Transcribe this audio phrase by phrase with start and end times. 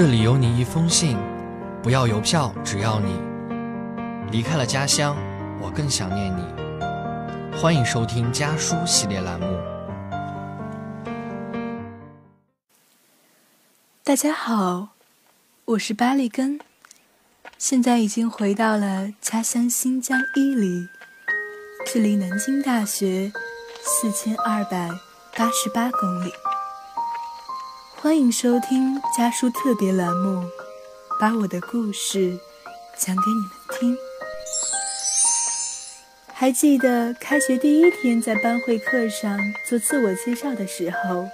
[0.00, 1.14] 这里有你一封信，
[1.82, 3.20] 不要邮票，只要你
[4.32, 5.14] 离开了家乡，
[5.60, 6.42] 我更想念你。
[7.60, 9.46] 欢迎收听家书系列栏目。
[14.02, 14.88] 大家好，
[15.66, 16.58] 我是巴利根，
[17.58, 20.88] 现在已经回到了家乡新疆伊犁，
[21.92, 23.30] 距离南京大学
[23.82, 24.88] 四千二百
[25.36, 26.32] 八十八公里。
[28.02, 30.42] 欢迎收听家书特别栏目，
[31.20, 32.34] 把我的故事
[32.96, 33.94] 讲给你们听。
[36.32, 41.28] 还记得开学第一天在班会课上做自我介绍的时候，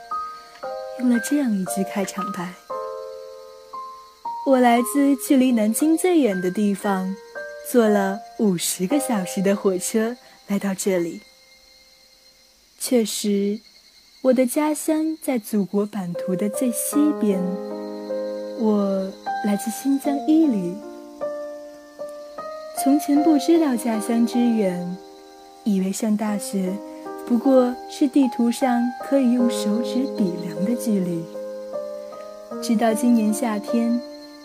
[0.99, 2.53] 用了这样一句开场白
[4.45, 7.15] ：“我来自距离南京最远的地方，
[7.71, 10.17] 坐了五十个小时的火车
[10.49, 11.21] 来到这里。”
[12.81, 13.61] 确实。
[14.23, 17.39] 我的家乡在祖国版图的最西边，
[18.59, 19.13] 我
[19.45, 20.75] 来自新疆伊犁。
[22.83, 24.97] 从前不知道家乡之远，
[25.65, 26.73] 以为上大学
[27.27, 31.23] 不过是地图上可以用手指比量的距离。
[32.63, 34.01] 直到今年夏天，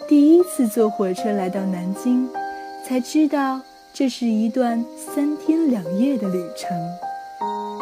[0.08, 2.30] 第一次坐火车来到南京，
[2.86, 3.60] 才知道
[3.94, 6.78] 这是一段三天两夜的旅程，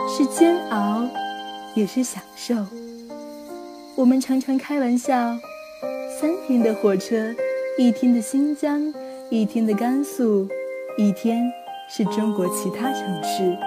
[0.07, 1.03] 是煎熬。
[1.75, 2.55] 也是享受。
[3.95, 5.37] 我们常常开玩笑，
[6.19, 7.33] 三天的火车，
[7.77, 8.93] 一天的新疆，
[9.29, 10.47] 一天的甘肃，
[10.97, 11.51] 一天
[11.89, 13.57] 是中国其他城市。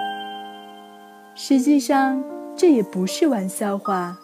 [1.35, 2.23] 实际上，
[2.55, 4.17] 这也不是玩笑话。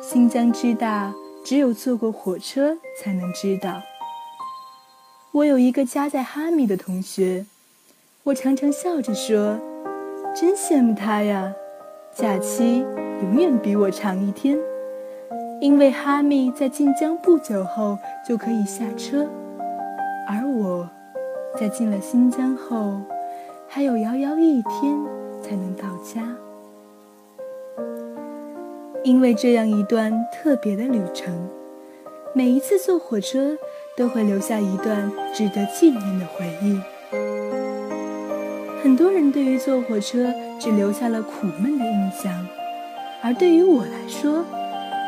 [0.00, 1.12] 新疆之大，
[1.44, 3.82] 只有坐过火车才能知道。
[5.32, 7.46] 我有一个家在哈密的同学，
[8.24, 9.58] 我常常笑着说
[10.36, 11.52] ：“真羡慕他呀，
[12.14, 12.84] 假期。”
[13.22, 14.58] 永远比我长一天，
[15.60, 17.96] 因为哈密在进疆不久后
[18.28, 19.24] 就可以下车，
[20.28, 20.88] 而我，
[21.58, 23.00] 在进了新疆后，
[23.68, 25.00] 还有遥遥一天
[25.40, 26.20] 才能到家。
[29.04, 31.32] 因为这样一段特别的旅程，
[32.34, 33.56] 每一次坐火车
[33.96, 36.80] 都会留下一段值得纪念的回忆。
[38.82, 40.26] 很多人对于坐火车
[40.58, 42.44] 只留下了苦闷的印象。
[43.24, 44.44] 而对于我来说，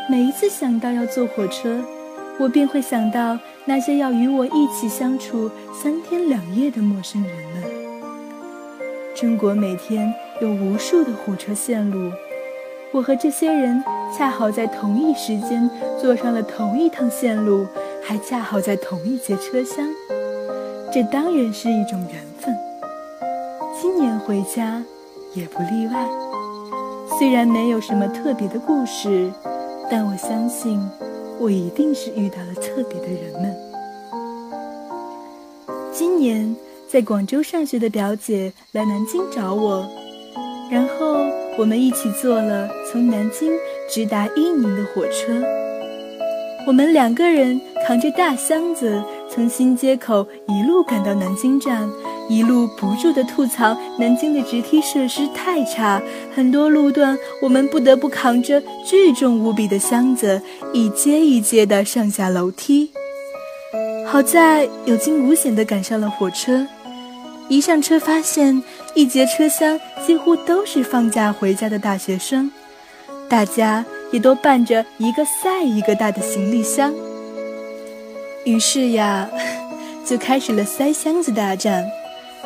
[0.09, 1.83] 每一次想到要坐火车，
[2.39, 7.65] 我便会想到那些要与我一起相处三天两夜的陌生人们。
[9.17, 12.13] 中国每天有无数的火车线路，
[12.93, 13.83] 我和这些人
[14.17, 15.69] 恰好在同一时间
[16.01, 17.67] 坐上了同一趟线路，
[18.01, 19.85] 还恰好在同一节车厢，
[20.93, 22.55] 这当然是一种缘分。
[23.81, 24.81] 今年回家
[25.35, 26.24] 也不例外。
[27.17, 29.31] 虽然没有什么特别的故事，
[29.89, 30.81] 但我相信，
[31.39, 33.55] 我一定是遇到了特别的人们。
[35.93, 36.55] 今年
[36.89, 39.87] 在广州上学的表姐来南京找我，
[40.69, 41.25] 然后
[41.57, 43.53] 我们一起坐了从南京
[43.89, 45.41] 直达伊宁的火车。
[46.67, 51.89] 我们两个人扛着大箱子，从新街口一路赶到南京站。
[52.29, 56.01] 一路不住的吐槽南京的直梯设施太差，
[56.35, 60.41] 很多路段我们不得不扛着巨重无比的箱子，
[60.73, 62.91] 一阶一阶的上下楼梯。
[64.07, 66.67] 好在有惊无险的赶上了火车，
[67.49, 68.63] 一上车发现
[68.95, 72.51] 一节车厢几乎都是放假回家的大学生，
[73.29, 76.95] 大家也都伴着一个赛一个大的行李箱。
[78.45, 79.29] 于是呀，
[80.07, 81.85] 就开始了塞箱子大战。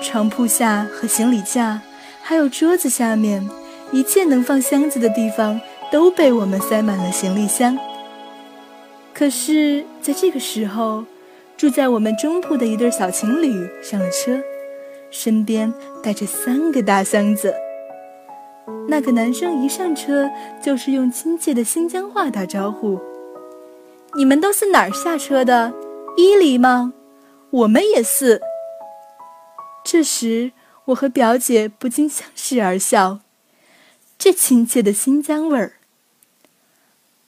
[0.00, 1.81] 床铺下和行李架，
[2.22, 3.47] 还有桌子下面，
[3.92, 5.60] 一切能放箱子的地方
[5.91, 7.78] 都被我们塞满了行李箱。
[9.12, 11.04] 可是，在这个时候，
[11.56, 14.41] 住在我们中铺的一对小情侣上了车，
[15.10, 15.72] 身边
[16.03, 17.53] 带着三个大箱子。
[18.88, 20.31] 那个男生一上车
[20.62, 22.98] 就是用亲切的新疆话打招呼
[24.16, 25.72] ：“你们都是哪儿下车的？
[26.17, 26.93] 伊犁吗？
[27.50, 28.40] 我们也是。”
[29.84, 30.52] 这时，
[30.86, 33.20] 我和表姐不禁相视而笑，
[34.19, 35.75] 这亲切的新疆味儿。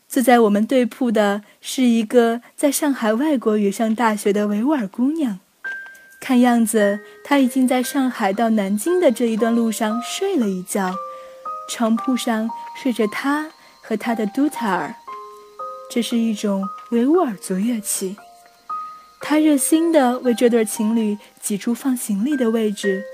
[0.09, 5.39] 坐在我们对铺的是一个在上海外国语上大学的维吾尔姑娘，
[6.21, 10.93] 看样子她已经在上海到南京的这一段路上睡了一觉，
[11.69, 12.51] 床铺上
[12.83, 13.51] 睡着她
[13.81, 14.95] 和她的杜塔尔，
[15.91, 18.17] 这是一种维吾尔族乐器。
[19.31, 23.05] 他热心地为这对情侣挤出放行李的位置，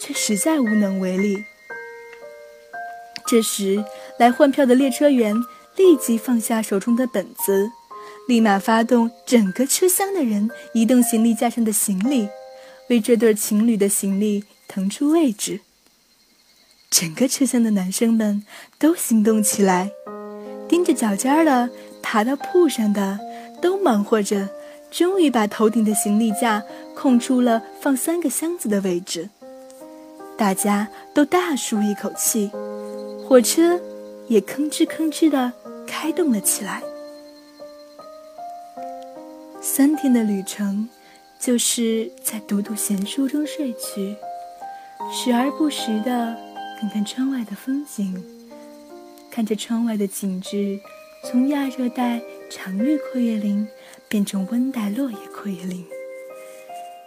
[0.00, 1.36] 却实在无能为力。
[3.26, 3.84] 这时，
[4.20, 5.34] 来换票的列车员
[5.74, 7.72] 立即放下手中的本子，
[8.28, 12.28] 立马发动整个车厢的人移动行李架上的行李，
[12.88, 15.62] 为这对情侣的行李腾出位置。
[16.88, 18.44] 整个车厢的男生们
[18.78, 19.90] 都行动起来，
[20.68, 21.68] 盯着脚尖的、
[22.00, 23.18] 爬到铺上的，
[23.60, 24.48] 都忙活着，
[24.90, 26.62] 终于把头顶的行李架
[26.94, 29.28] 空出了放三个箱子的位置。
[30.36, 32.50] 大家都大舒一口气，
[33.26, 33.80] 火车
[34.28, 35.52] 也吭哧吭哧的
[35.86, 36.82] 开动了起来。
[39.60, 40.88] 三天的旅程，
[41.38, 44.16] 就是在读读闲书中睡去，
[45.12, 46.36] 时而不时的。
[46.80, 48.14] 看看窗外的风景，
[49.32, 50.78] 看着窗外的景致
[51.24, 53.66] 从亚热带常绿阔叶林
[54.08, 55.84] 变成温带落叶阔叶林，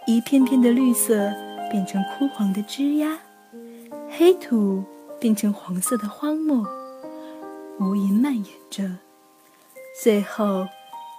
[0.06, 1.32] 一片片的绿色
[1.70, 3.18] 变成枯黄的枝桠，
[4.10, 4.84] 黑土
[5.18, 6.64] 变成黄色的荒漠，
[7.80, 8.98] 无垠蔓延着，
[10.00, 10.66] 最后，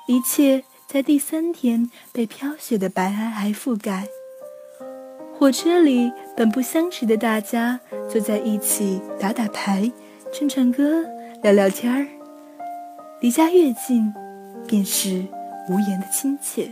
[0.07, 4.07] 一切在第三天被飘雪的白皑皑覆盖。
[5.37, 9.91] 火车里本不相识的大家坐在一起打打牌、
[10.31, 11.03] 唱唱歌、
[11.41, 12.07] 聊聊天儿。
[13.19, 14.13] 离家越近，
[14.65, 15.25] 便是
[15.69, 16.71] 无言的亲切。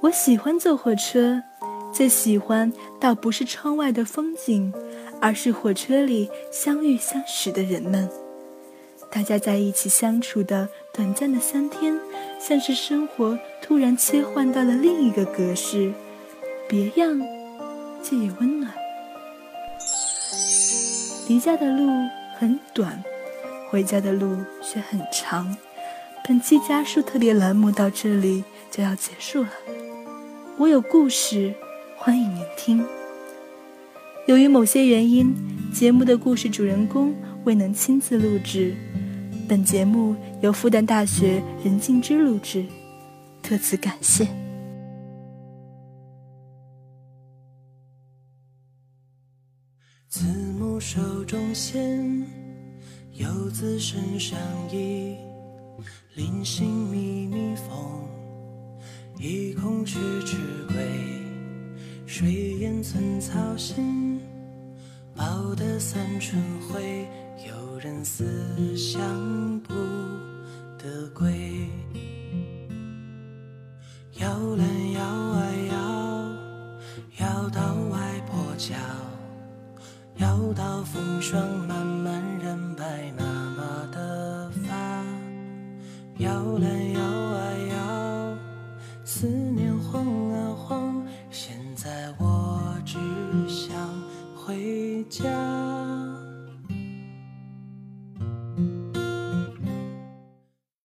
[0.00, 1.42] 我喜欢坐火车，
[1.92, 4.72] 最喜欢倒不是窗外的风景，
[5.20, 8.08] 而是火车里相遇相识的人们。
[9.10, 11.98] 大家在一起相处的短暂的三天，
[12.38, 15.92] 像是生活突然切换到了另一个格式。
[16.68, 17.20] 别样，
[18.02, 18.72] 却也温暖。
[21.28, 21.88] 离家的路
[22.38, 23.02] 很短，
[23.70, 25.56] 回家的路却很长。
[26.28, 29.50] 本期家书特别栏目到这里就要结束了。
[30.58, 31.54] 我有故事，
[31.96, 32.84] 欢迎聆听。
[34.26, 35.32] 由于某些原因，
[35.72, 37.14] 节目的故事主人公
[37.44, 38.74] 未能亲自录制，
[39.48, 42.66] 本节目由复旦大学任静之录制，
[43.40, 44.26] 特此感谢。
[50.78, 52.24] 手中线，
[53.12, 54.38] 游子身上
[54.70, 55.16] 衣，
[56.16, 58.08] 临行密密缝，
[59.18, 60.74] 一空迟迟归。
[62.06, 64.18] 水烟寸草心，
[65.14, 67.06] 报得三春晖。
[67.46, 69.74] 有人思乡不
[70.78, 71.68] 得归，
[74.14, 74.26] 摇
[74.56, 78.74] 篮摇啊摇，摇到外婆桥。
[80.16, 81.75] 摇到风霜满
[86.76, 87.15] 要。